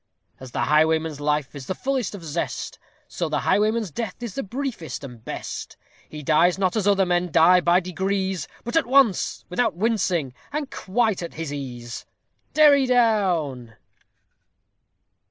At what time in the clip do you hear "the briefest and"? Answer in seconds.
4.33-5.23